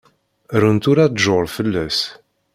[0.61, 1.99] Runt ula tjur fell-as.